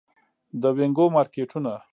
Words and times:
د 0.61 0.63
وینګو 0.75 1.05
مارکیټونه 1.15 1.73